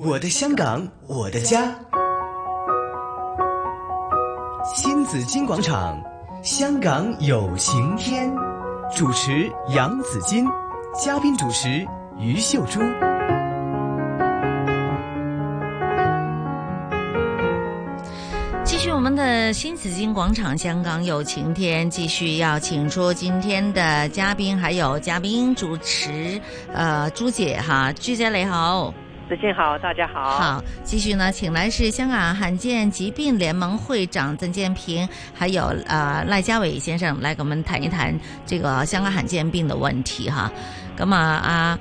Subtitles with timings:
[0.00, 1.74] 我的香港，我的家。
[4.64, 6.00] 新紫金广场，
[6.40, 8.32] 香港有晴天。
[8.94, 10.46] 主持杨紫金，
[10.94, 11.84] 嘉宾主持
[12.16, 12.78] 于秀珠。
[18.62, 26.40] 继续我们的新紫金广场，香港有晴天，继续要请出今天的嘉宾，还有嘉宾主持，
[26.72, 28.94] 呃，朱姐哈，朱姐你好。
[29.28, 30.30] 子敬好，大家好。
[30.30, 40.50] 好，继续呢，请来是香港罕见疾病联盟会长曾建平，还有呃赖家伟先生来给我们谈一谈这个香港罕见病的问题哈。
[40.96, 41.78] 那么啊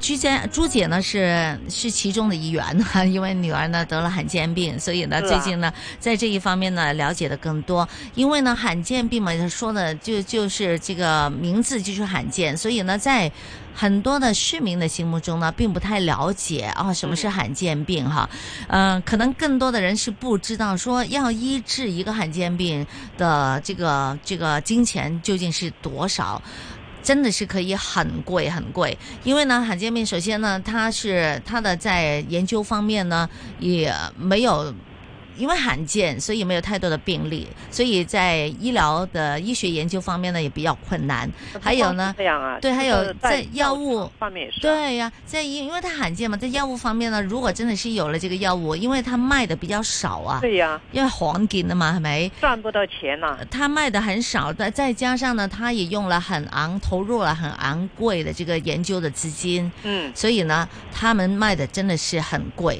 [0.00, 7.88] 朱姐朱姐呢是是其中的一员哈， 因为女儿呢得了罕见病，所以呢最近呢在这一方面呢了解的更多。
[8.14, 13.30] 因为呢罕见病嘛，说的就就是这个名字就是罕见，所以呢在。
[13.76, 18.30] 很多的市民的心目中呢，并不太了解啊，什么是罕见病哈？
[18.68, 22.86] 嗯，可能更多的人是不知道说要医治一个罕见病
[23.18, 26.40] 的这个这个金钱究竟是多少，
[27.04, 28.98] 真的是可以很贵很贵。
[29.22, 33.28] 因为呢，罕见病首先呢，它是它的在研究方面呢
[33.60, 34.74] 也没有。
[35.36, 41.30] 因为罕见，所以没有太多的病例，所以在医疗的医学研究方面呢也比较困难。
[41.60, 44.60] 还有呢，这样啊，对，还有在药物方面也是。
[44.60, 50.38] 对呀，在因因为它罕见嘛，在药物方面呢，如果真的是有了这个药物，因为它卖的比较少啊。
[50.40, 50.80] 对呀。
[50.92, 53.38] 因为黄金的嘛，还没赚不到钱呐。
[53.50, 59.70] 它卖的很少，再再加上呢，它也用了很昂投入了很昂贵的这个研究的资金。
[59.82, 60.12] 嗯。
[60.14, 62.78] 所以呢，他们卖的真的是很貴。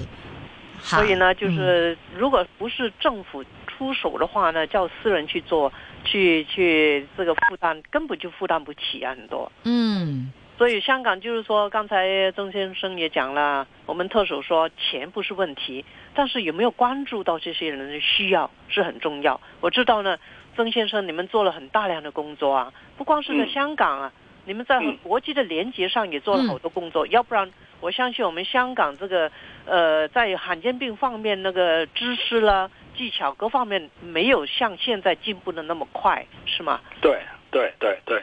[0.84, 5.72] 所以呢，就是如果不是政府出手的话呢，叫私人去做，
[6.04, 9.50] 去去这个负担，根本就负担不起啊，很多。
[9.64, 19.40] 嗯，所以香港就是说，刚才曾先生也讲了，我们特首说钱不是问题，但是有没有关注到这些人的需要是很重要。
[19.60, 20.18] 我知道呢，
[20.54, 24.12] 曾先生你们做了很大量的工作啊，不光是在香港啊，
[24.46, 27.50] 你们在和國際的连接上也做了好多工作，要不然。
[27.80, 29.30] 我相信我们香港这个，
[29.66, 36.80] 呃，在罕见病方面那个知识啦、技巧各方面，没有像现在进步的那么快，是吗？
[37.02, 37.18] 对
[37.50, 38.22] 对对对，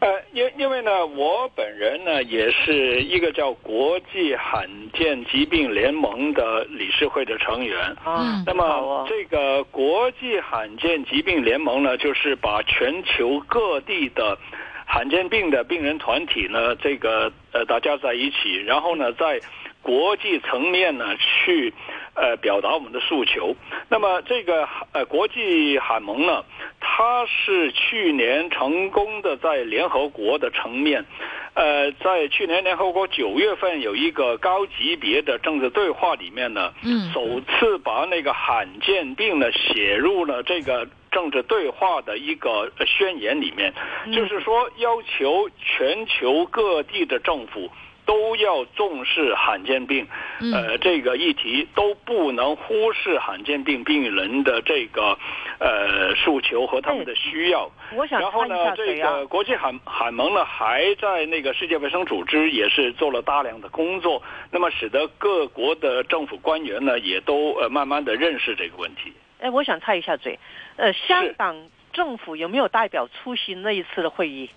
[0.00, 7.78] 呃，因因为呢，我本人呢，也是一个叫国际罕见疾病联盟的理事会的成员。
[8.02, 14.38] 啊，那么这个国际罕见疾病联盟呢，就是把全球各地的。
[14.92, 19.40] 罕见病的病人团体呢，这个呃大家在一起，然后呢，在
[19.80, 21.72] 国际层面呢去
[22.14, 23.56] 呃表达我们的诉求。
[23.88, 26.44] 那么这个呃国际罕盟呢，
[26.78, 31.06] 它是去年成功的在联合国的层面，
[31.54, 40.86] 呃，在去年联合国九月份有一个高级别的政治对话里面呢，嗯，首次把那个罕见病呢写入了這個。
[41.12, 43.72] 政治对话的一个宣言里面，
[44.12, 47.70] 就是说要求全球各地的政府
[48.04, 50.08] 都要重视罕见病，
[50.52, 55.16] 呃，这个议题都不能忽视罕见病病人的这个
[55.60, 57.70] 呃诉求和他们的需要。
[58.10, 64.20] 然后呢，这个国际罕罕盟呢，还在那个世界卫生组织也是做了大量的工作，
[64.50, 69.12] 那么使得各国的政府官员呢，也都呃慢慢的認識這個問題。
[69.42, 70.38] 哎，我想插一下嘴，
[70.76, 74.48] 呃，香港政府有没有代表出席那一次的会议？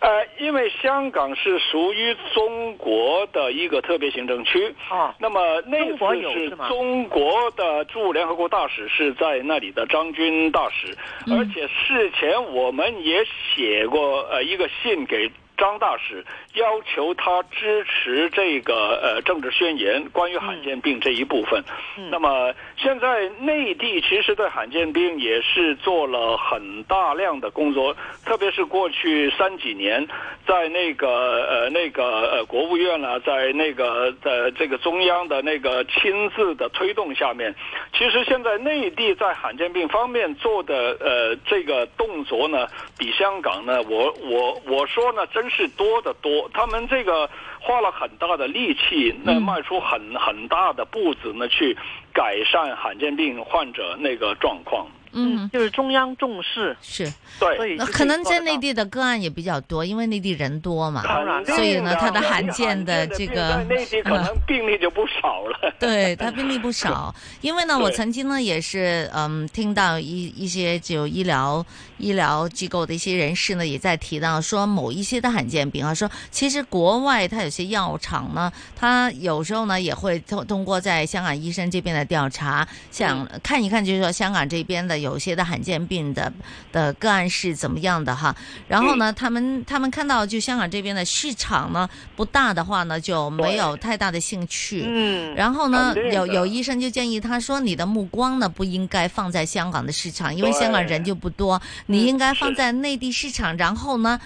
[0.00, 10.94] 呃，因为香港是属于中国的一个特别行政区，啊，那么那次是中国的驻联合国大使是在那里的张军大使，
[11.26, 15.30] 嗯、而且事前我们也写过呃一个信給。
[15.56, 16.24] 張大使
[16.54, 21.64] 要求他支持这个呃政治宣言，关于罕见病这一部分。
[21.96, 22.10] 嗯。
[22.10, 30.06] 那么现在内地其实对罕见病也是做了很大量的工作，特别是过去三几年，
[30.46, 37.54] 在那个呃那个呃国务院啊，在那个呃这个中央的那个亲自的推动下面，
[37.96, 45.45] 其实现在内地在罕见病方面做的呃这个动作呢，比香港呢，我我我说呢真。
[45.50, 47.28] 是多得多，他们这个
[47.60, 51.76] 花了很大的力气，那迈出很很大的步子呢，去
[52.12, 54.86] 改善罕见病患者那個狀況。
[55.16, 61.02] 嗯，就是中央重视，是，对，所以就那可能在内地的个案也比较多，因为内地人多嘛。
[61.02, 61.44] 当然。
[61.46, 65.72] 所以呢，它的罕罕见的这个在内地可能病例就不少了。
[65.80, 71.64] 对他病例不少，因为呢，我曾经呢也是嗯听到一一些就医疗
[71.96, 83.40] 医疗机构的一些人士呢也在提到说某一些的罕见病啊，说其实国外它有些药厂呢，它有时候呢也会通通过在香港医生这边的调查，想嗯。
[83.42, 86.32] 看一看就是说香港这边的有些的罕见病的
[86.72, 88.34] 的个案是怎么样的哈，
[88.68, 88.98] 然后嗯。
[88.98, 94.82] 呢，他们他们看到就香港这边的市场呢不大的话呢，就没有太大的兴趣。
[94.86, 103.54] 嗯，然后呢有有医生就建议他说，你的目光呢不应该放在香港的市场，因为香港人就不多，你应该放在内地市场。
[103.56, 104.18] 然后呢，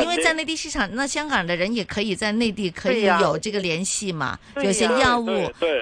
[0.00, 5.28] 因为在内地市场，那香港的人也可以在内地可以有这个联系嘛，对有些药物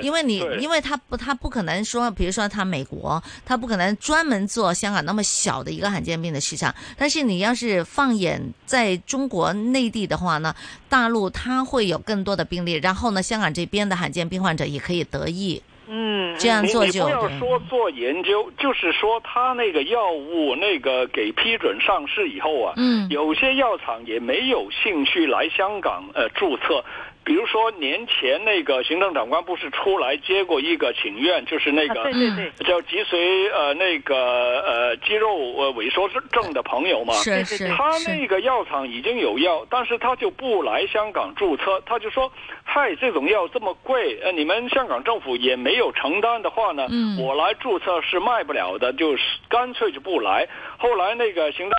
[0.03, 6.75] 因为你，因为他不，他不可能说，比如说他美国，他不可能专门做香港那么小的一个罕见病的市场。
[6.97, 10.55] 但是你要是放眼在中国内地的话呢，
[10.89, 26.85] 大陆他会有更多的病例，然后呢，香港这边的罕见病患者也可以得益，嗯，这样做就不要说做研究，就是说他那个药物那个给批准上市以后啊，嗯有些药厂也没有兴趣来香港呃注册。
[27.23, 34.17] 比如说年前那个行政长官不是出来接过一个请愿，就是那啊个对对对，叫脊髓呃那个
[34.63, 42.33] 呃肌肉呃萎缩症的朋友嘛，是是他，那个药厂已经有药，但是他就不来香港注册，他就说
[42.65, 47.21] ：“嗨，这种药这么贵，呃，你们香港政府也没有承担的话呢，嗯。
[47.21, 51.79] 我来注册是卖不了的，就是干脆就不来。”后来那个行政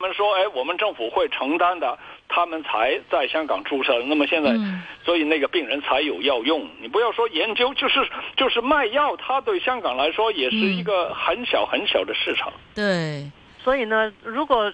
[0.00, 1.98] 他们说：“哎，我们政府会承担的。”
[2.32, 3.98] 他们才在香港注册。
[4.04, 6.66] 那么现在，嗯所以那个病人才有药用。
[6.80, 8.00] 你不要说研究，就是
[8.36, 12.50] 就是卖药，它对香港来说也是一个很小很小的市场。
[12.74, 14.72] 对，所以呢，如果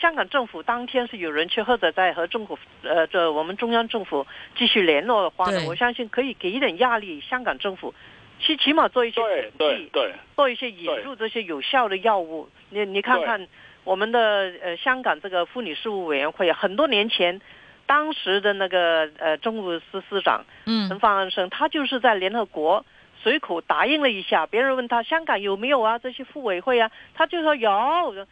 [0.00, 4.26] 香港政府当天是有人去，或者在和政府呃这我们中央政府
[4.56, 7.92] 继续联络的话呢，我相信可以给一点压力，香港政府
[8.40, 10.14] 起起码做一些对对对。
[10.36, 12.48] 做一些引入这些有效的药物。
[12.70, 13.48] 你你看看
[13.84, 17.40] 我们的呃香港这个妇女事务委员会，很多年前，
[17.86, 22.84] 当时的那个呃政务司司长陈嗯方安生，他就是在联合国
[23.22, 25.98] 随口答应了一下，别人问他香港有没有啊？
[25.98, 28.26] 这些妇委会啊，他就说有。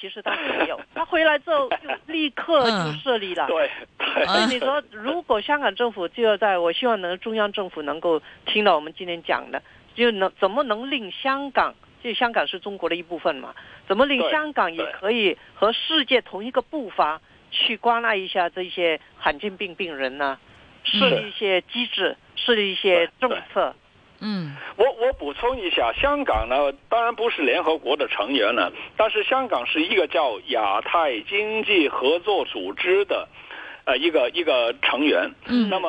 [0.00, 1.76] 其实当时没有， 他回来之后就
[2.06, 3.48] 立刻就嗯设立了。
[3.48, 3.68] 对
[3.98, 4.26] 对。
[4.26, 9.60] 所以你说，如果香港政府就要在，我希望能中央政府能够听到我们今天讲的，
[9.96, 13.54] 就能怎么能令香港，就香港是中国的一部分嘛，
[13.86, 20.38] 怎么令香港也可以和世界同一个步伐去关爱一下这些罕见病病人呢？
[20.84, 23.74] 设立一些机制，设立一些政策。
[24.20, 33.28] 嗯我我补充一下，香港呢，当然不是联合国的成员了，但是香港是一个叫亚太经济合作组织的。
[33.88, 35.88] 呃，一个一个成员，嗯那么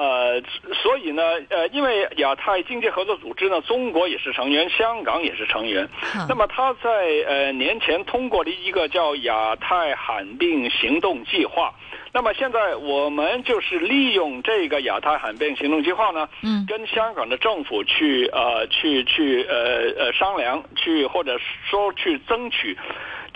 [0.81, 5.85] 所以呢，呃，因为亚太经济合作组织呢，中国也是成员，香港也是成员，
[6.29, 6.89] 那么他在
[7.27, 11.73] 呃年前通过了一个叫亚太罕病行动计划。
[12.13, 21.37] 那么现在我们就是利用这个亚太罕病行动计划呢，嗯跟香港的政府去呃去去呃呃商量，去或者
[21.69, 22.77] 说去争取。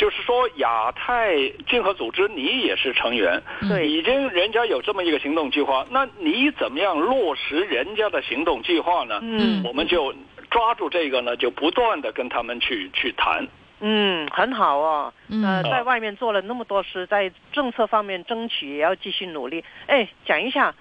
[0.03, 1.33] 就是说，亚太
[1.65, 9.21] 经合组织你也是成员，对已经人家有这么一个行动计划，那你怎么样落实人家的行动计划呢？
[9.21, 10.13] 嗯我们就
[10.51, 13.47] 抓住这个呢，就不断的跟他们去去谈。
[13.79, 15.13] 嗯，很好哦。
[15.29, 19.63] 嗯呃，在外面做了那么多事，在政策方面争取也要继续努力。
[19.87, 20.75] 哎，讲一下，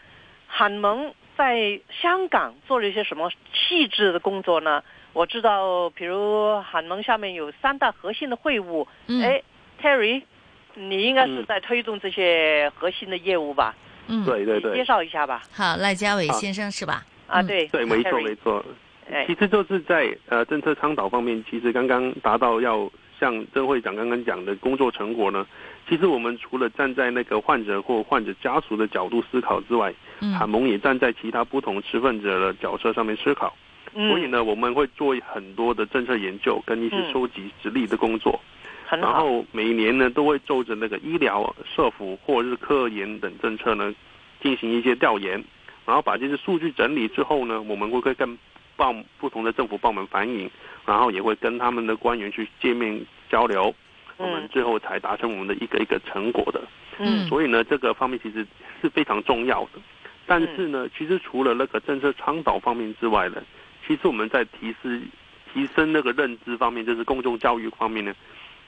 [0.48, 4.82] 韩盟在香港做了一些什么细致的工作呢？
[5.12, 8.86] 我知道，比如韩盟下面有三大核心的会务。
[9.08, 9.42] 嗯哎
[9.80, 10.22] ，Terry，
[10.74, 13.74] 你应该是嗯在推动这些核心的业务吧？
[14.08, 15.42] 嗯，对对对介，绍一下吧。
[15.52, 17.04] 好，赖家伟先生是吧？
[17.26, 18.64] 啊，嗯对，对，没错没错。
[19.10, 22.90] 哎其，实就是在呃政策倡导方面，其实刚刚达到要
[23.20, 25.46] 像郑会长刚刚讲的工作成果呢，
[25.88, 33.54] 其实我们除了站在那个患者或患者家属的角度思考之外，嗯韩盟也站在其他不同持份者的角色上面思考。
[33.94, 38.40] 所以嗯，呢，我们会做很多的政策研究跟一些嗯收集实例的工作。
[38.88, 39.02] 然。
[39.02, 43.94] 后每年呢都会就着那个医疗、社福或者是科研等政策呢
[44.42, 45.42] 进行一些调研，
[45.86, 48.38] 然后把这些数据整理之后呢，我们会会跟
[48.76, 50.50] 报不同的政府部门反映，
[50.86, 53.74] 然后也会跟他们的官员去见面交流，
[54.16, 56.60] 我们嗯最后才达成我们的一个一个成果的。
[56.98, 58.46] 嗯所以呢，这个方面其实
[58.80, 59.80] 是非常重要的。
[60.26, 63.42] 但是呢，其实除了那个政策倡导方面之外呢，
[63.86, 65.00] 其实我们在提示
[65.52, 68.14] 提升那个认知方面，就是公众教育方面呢，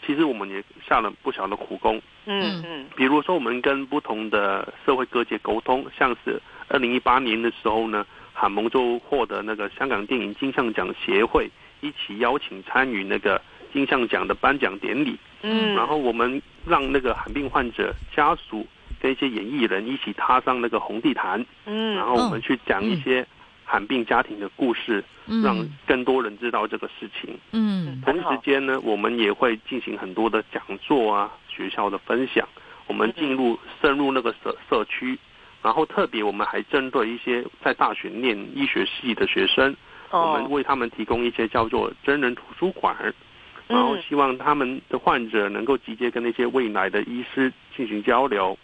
[0.05, 2.01] 其实我们也下了不小的苦功。
[2.27, 2.87] 嗯嗯。
[2.95, 13.41] 比如说，我们跟不同的社会各界沟通，像是二零一八年的时候呢，韩蒙就获得那个香港电影金像奖协会一起邀请参与那个
[13.73, 18.67] 金像奖的颁奖典礼，嗯，然后我们让那个罕病患者家属
[19.01, 21.95] 跟一些演艺人一起踏上那个红地毯，嗯。
[21.95, 23.27] 然后我们去讲一些
[23.75, 25.03] 罕病家庭的故事，
[25.43, 27.37] 让嗯更多人知道这个事情。
[27.51, 32.49] 嗯同一时间呢，我们也会进行很多的讲座啊，学校的分享。
[32.87, 35.19] 我们进入深入那个社社区，
[35.61, 39.75] 然后特别我们还针对一些在大学念医学系的学生，
[40.11, 42.95] 我们哦，为他们提供一些叫做真人图书馆，
[43.67, 48.57] 然后嗯希望他们的患者能够直接跟那些未来的医师进行交流，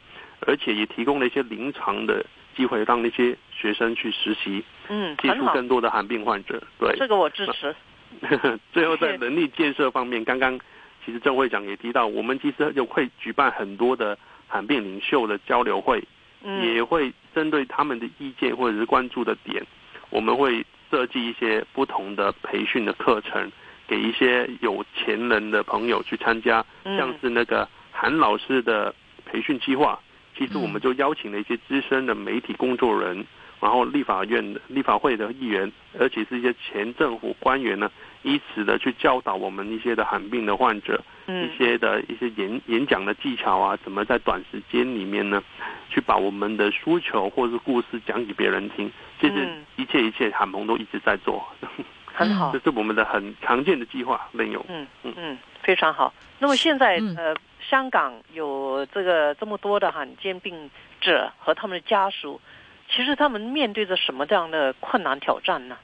[0.46, 2.24] 而且也提供了一些临床的
[2.56, 6.62] 机会，让那些学生去实习，嗯，接触更多的罕病患者。
[6.78, 7.74] 对，这个我支持。
[8.72, 10.58] 最后在能力建设方面，刚刚
[11.04, 16.02] 其实郑会长也提到，我们其实就会举办很多的罕病领袖的交流会，
[16.42, 19.64] 嗯也会针对他们的意见或者是关注的点，
[20.10, 23.50] 我们会设计一些不同的培训的课程，
[23.86, 28.92] 给一些有钱人的朋友去参加，嗯像是那个韩老师的
[29.24, 29.96] 培训计划，
[30.40, 33.26] 其实我们就邀请了一些资深的媒体工作人，
[33.60, 37.90] 然后立法院的立法会的议员，而且是一些前政府官员呢，
[38.22, 45.42] 以此的去教导我们一些的罕病的患者，嗯一些的一些演演讲的技巧啊，怎么在短时间里面呢，
[45.90, 48.90] 去把我们的诉求或者是故事讲给别人听。
[49.20, 51.46] 其实嗯一切一切，韩鹏都一直在做，
[52.14, 54.64] 很好 这，是我们的很常见的计划内容。
[54.70, 56.14] 嗯嗯嗯，非常好。
[56.38, 57.36] 那么现在嗯呃，
[57.68, 62.40] 香港有这个这么多的罕见病者和他们的家属，
[62.88, 65.76] 其实他们面对着什么这样的困难挑战呢？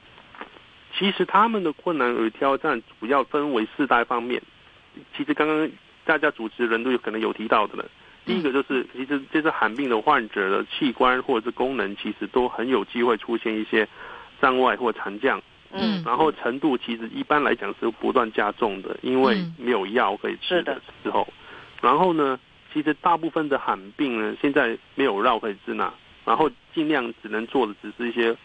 [0.97, 4.41] 其实他们的困难与挑战主要分为四大方面。
[5.15, 5.69] 其实刚刚
[6.05, 7.85] 大家主持人都有可能有提到的了。
[8.25, 13.87] 第一个就是，其实这是罕病的患者的器官或者是功能，其实都很有机会出现一些
[14.41, 15.41] 障碍或残障，
[15.71, 21.27] 嗯然后程度其实一般来讲是不断加重的，因为嗯没有药可以吃的时候。
[21.81, 22.39] 然后呢，
[22.73, 25.93] 其实大部分的罕病呢，现在没有药可以治呢，
[26.25, 28.35] 然后尽量只能做的只是一些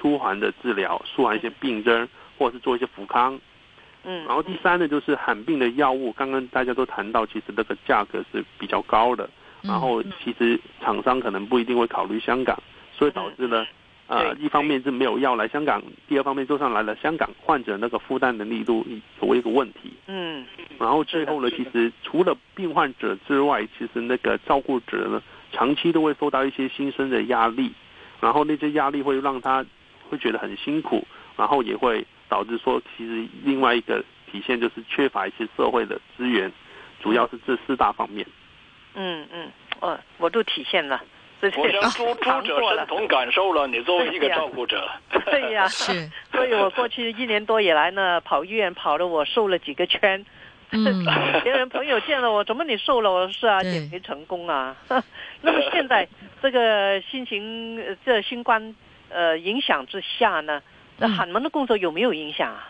[0.00, 3.38] 舒缓的治疗，舒缓一些病症，或者是做一些复康。
[4.04, 9.28] 嗯，然后第三呢，就是罕病的药物，刚刚大家都谈到，其实那个价格是比较高的，
[9.62, 9.68] 嗯。
[9.70, 12.56] 然后其实厂商可能不一定会考虑香港，
[12.92, 13.66] 所以导致呢，
[14.08, 18.86] 呃，一方面是没有药来香港，第二方面就算来了香港，患者那个负担能力度
[19.20, 19.92] 有一个问题。
[20.06, 20.46] 嗯
[20.78, 25.22] 然后最后呢，其实除了病患者之外，其实那个照顾者呢，
[25.52, 27.72] 长期都会受到一些新生的压力，
[28.20, 29.64] 然后那些压力会让他
[30.08, 36.52] 会觉得很辛苦，然后也会导致说，其实另外一个体现就是缺乏一些社会的资源，
[37.02, 38.26] 主要是这四大方面。
[38.94, 41.02] 嗯嗯，哦，我都体现了，
[41.42, 42.78] 我想朱朱者尝过了。
[42.78, 44.88] 深同感受了，你作为一个对呀照顾者，
[45.26, 50.24] 对呀， 是所以我过去一年多以来呢，跑医院跑的我瘦了几个圈。
[50.72, 51.04] 嗯
[51.44, 53.10] 别人朋友见了我，怎么你瘦了？
[53.12, 54.74] 我说是啊，减肥成功啊。
[55.40, 56.08] 那么现在
[56.42, 58.74] 这个新型呃这新冠
[59.08, 60.60] 呃影响之下呢，
[60.98, 62.68] 那嗯喊门的工作有没有影响啊？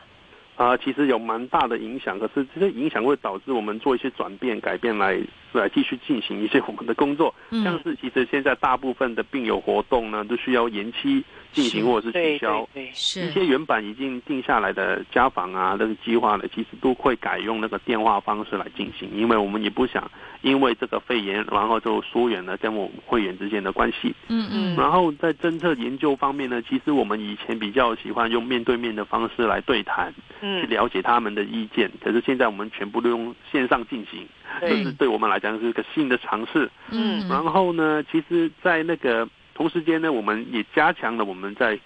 [0.57, 5.21] 啊、其实有蛮大的影响，可是这些影响会导致我们做一些转变、改变来
[5.53, 7.35] 来继续进行一些我们的工作。
[7.51, 11.23] 嗯像是其实现在大部分的病友活动呢，都需要延期
[11.53, 12.85] 进行或者是取消对。
[12.85, 20.11] 对，一是些原本已经定下来的家访啊，那个计划呢，其实都会改用那个电话方式来进行，因为我们也不想
[20.47, 24.15] 因为这个肺炎，然后就疏远了跟我们会员之间的关系。
[24.29, 31.91] 嗯嗯然后在政策研究方面呢，其实我们以前比较喜欢用面对面的方式来对谈，嗯去嗯，了解他们的意见。
[32.01, 34.25] 可是现在我们全部都用线上进行，
[34.61, 36.71] 这对是对我们来讲是一个新的尝试。
[36.93, 41.77] 嗯然后呢，其实，在那个同时间呢，我们也加强了我们在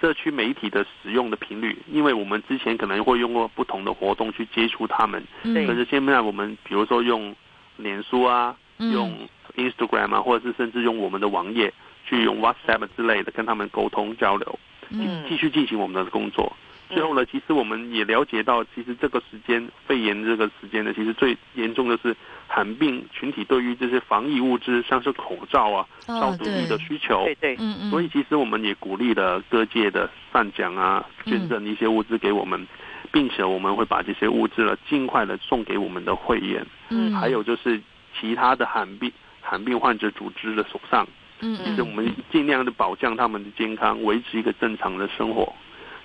[0.00, 7.34] 社区媒体的使用的频率，因为我们之前可能会用过不同的活动去接触他们，嗯可是现在我们比如说用
[7.78, 8.92] 脸书啊，嗯。
[8.92, 11.72] 用 Instagram 啊，或者是甚至用我们的网页
[12.04, 14.58] 去用 WhatsApp 之类的跟他们沟通交流，
[14.90, 15.24] 嗯。
[15.28, 16.52] 继续进行我们的工作。
[16.90, 16.94] 嗯。
[16.94, 22.14] 最后呢，其实我们也了解到，其实这个时间肺炎这个时间呢，其实最严重的是
[22.46, 27.24] 罕病群体对于这些防疫物资，像是口罩啊、消哦毒液的需求。
[27.24, 27.90] 对对，嗯嗯。
[27.90, 31.32] 所以其实我们也鼓励了各界的善奖啊，嗯。
[31.32, 32.66] 捐赠一些物资给我们，
[33.12, 37.80] 并且我们会把这些物资呢尽快的送给我们的会员，嗯还有就是
[38.18, 41.06] 其他的罕病罕病患者组织的手上。
[41.40, 45.52] 嗯就是我们尽量的保障他们的健康，维持一个正常的生活。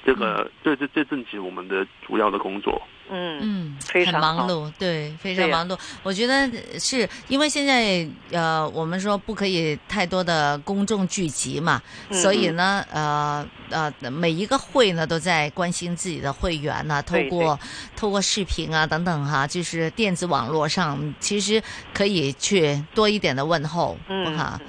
[0.05, 2.81] 这个这这这正是我们的主要的工作。
[3.09, 5.77] 嗯嗯，非常忙碌，对，非常忙碌。
[6.03, 17.59] 我觉得是因为现在呃，我们说不可以太多的公众聚集嘛，嗯所以呢，呃呃，每一个会呢都在关心自己的会员呢、透过
[17.93, 21.61] 透过视频啊等等哈，就是电子网络上，其实
[21.93, 24.59] 可以去多一点的问候，嗯哈，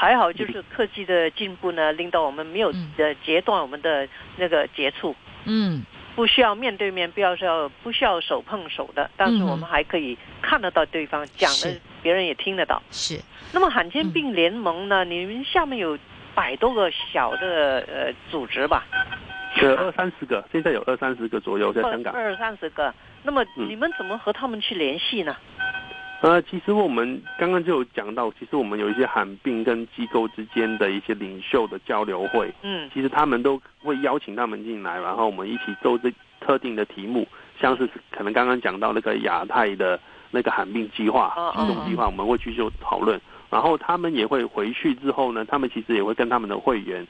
[0.00, 5.16] 还好就是科技的进步呢，令到我们没有嗯呃截断我们的那个接触。
[5.44, 12.80] 嗯不需要面对面，不要是要不需要手碰手的，但是嗯我们还可以看得到对方讲的，别人也听得到。
[12.92, 13.20] 是，
[13.52, 15.04] 那么罕见病联盟呢？
[15.04, 15.98] 你们下面有
[16.34, 18.84] 百多个小的呃组织吧？
[19.62, 22.14] 有二三十个，现在有二三十个左右在香港。
[22.14, 22.94] 二二三十个。
[23.24, 25.36] 那么嗯你们怎么和他们去联系呢？
[26.20, 32.90] 呃，其实我们刚刚就有讲到，其实我们有一些罕病跟机构之间的一些领袖的交流会，嗯。
[32.92, 37.24] 其实他们都会邀请他们进来，然后我们一起做这特定的题目，
[37.60, 39.98] 像是可能刚刚讲到那个亚太的
[40.32, 47.06] 那个罕病计划、哦行动计划，我们会去做讨论，然后他们也会回去之后呢，他们其实也会跟他们的会员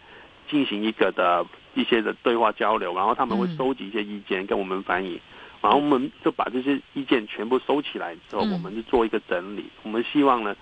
[0.50, 3.56] 进行一个的一些的对话交流，然后他们会嗯。
[3.56, 5.18] 收集一些意见跟我们反映。
[5.60, 9.64] 然后我们就把这些意见全部收起来之后，嗯我们就做一个整理。
[9.82, 10.54] 我们希望呢，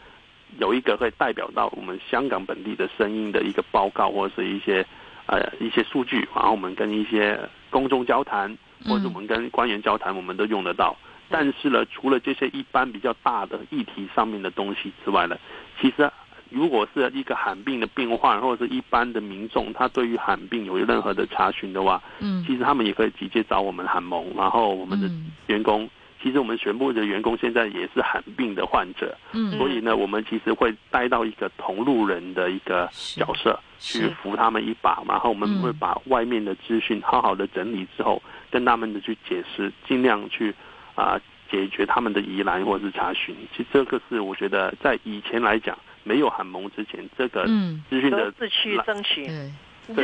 [0.58, 4.86] 有一个会代表到我们香港本地的声音的一个报告，或者是一些
[5.26, 7.38] 呃一些数据，然后我们跟一些
[7.68, 10.96] 公众交谈，或者我们跟官员交谈，我们都用得到。
[11.28, 15.36] 但是呢，除了这些一般比较大的议题上面的东西之外呢，
[15.80, 16.10] 其实
[16.50, 22.44] 如果是一个罕病的病患，或者是一般的民众，他对于罕病有任何的查询的话，嗯。
[22.46, 25.30] 其实他们也可以直接找我们韩盟，然后我们的嗯。
[25.46, 25.88] 员工，
[26.22, 29.56] 其实我们全部的员工现在也是罕病的患者，嗯。
[29.58, 40.54] 所以呢，我们其实会带到一个同路人的一个角色去扶他们一把，然后我们嗯会把外面的资讯好好的整理之后，跟他们的去解释，尽量去
[40.94, 43.36] 啊、解决他们的疑难或者是查询。
[43.54, 49.50] 其实这个是我觉得在以前来讲，没有韩盟之前，这个嗯，资讯的各自去争取，对。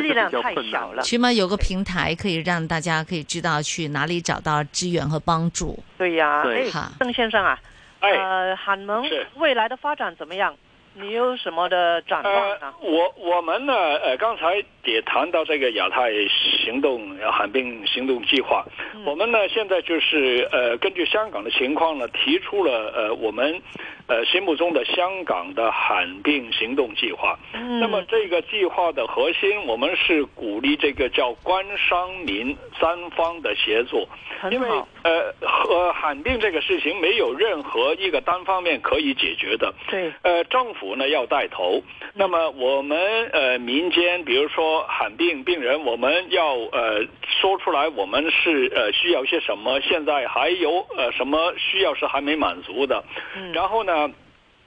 [0.00, 1.02] 力量太小了。
[1.02, 5.76] 起码有个平台可以让大家可以知道去哪里找到支援和帮助。
[5.98, 7.58] 对呀，对哎哈，邓先生啊，
[7.98, 9.04] 哎，呃，韩盟
[9.34, 10.54] 未来的发展怎么样？
[10.94, 16.12] 你有什么的展望呃？，我我们呢，呃，刚才也谈到这个亚太
[16.62, 18.62] 行动呃罕病行动计划，
[18.94, 23.58] 嗯我们呢现在就是呃，根据香港的情况呢，提出了呃我们
[24.12, 27.38] 呃心目中的香港的罕病行动计划。
[27.54, 27.80] 嗯。
[27.80, 34.06] 那么这个计划的核心，我们是鼓励这个叫官商民三方的协作，
[34.50, 34.68] 因为
[35.02, 39.72] 呃和罕病这个事情没有任何一个单方面可以解决的。
[39.88, 41.82] 对，呃，政府呢要带头，
[42.14, 42.98] 那么我们
[43.32, 47.02] 呃民间，比如说罕病病人，我们要呃
[47.40, 53.02] 说出来，我们是呃需要些什么，现在还有呃什么需要是还没满足的，
[53.36, 53.52] 嗯。
[53.52, 54.01] 然后呢。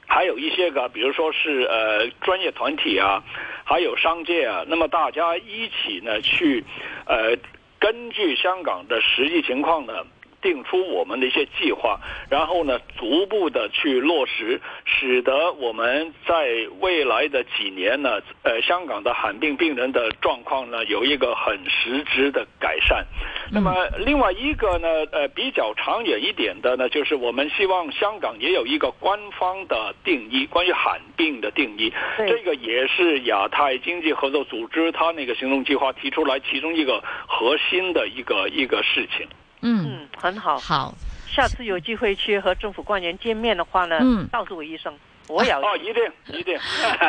[0.08, 3.24] 还有一些个，比如说是呃专业团体啊，
[3.64, 6.64] 还有商界啊，那么大家一起呢去，
[7.06, 7.36] 呃，
[7.80, 10.06] 根据香港的实际情况呢，
[10.42, 23.06] 定出我们的一些计划，然后呢，逐步的去落实，使得我们在未来的几年呢，呃，香港的罕病病人的状况呢，有一个很实质的改善。
[23.52, 31.92] 那么另外一个呢，呃，比较长远一点的呢，就是我们希望香港也有一个官方的定义，关于罕病的定义。
[32.18, 39.28] 这个也是亚太经济合作组织它那个行动计划提出来其中一个核心的一个一个事情。
[39.66, 40.60] 嗯，嗯，很好。
[40.60, 40.94] 好，
[41.28, 44.28] 下次有机会去和政府官员见面的话呢，嗯。
[44.32, 44.94] 告诉我一声，
[45.28, 46.58] 我也要哦，一定一定。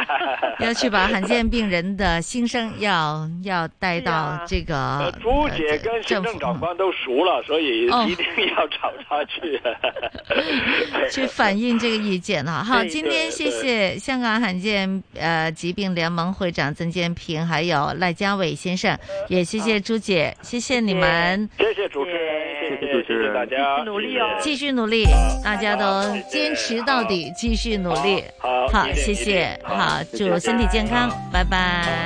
[0.61, 8.27] 要去把罕见病人的心声要要带到这个呃，朱姐跟行政长官都熟了，所以哦一定
[8.57, 9.61] 要找他去。
[11.11, 12.63] 去反映这个意见哈。
[12.63, 18.99] 好，今天谢谢香港罕见呃疾病联盟会长曾建平，还有赖家伟先生，
[19.29, 22.56] 也谢谢朱姐，谢谢你们，谢谢主持人，
[23.03, 25.05] 谢谢大家，继续努力哦继续努力，
[25.45, 28.25] 大家都坚持到底，继续努力。
[28.41, 31.87] 好，谢谢，好祝身体健康，拜拜。